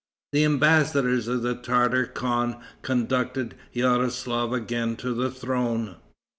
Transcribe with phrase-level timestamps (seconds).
[0.33, 5.97] The embassadors of the Tartar khan conducted Yaroslaf again to the throne.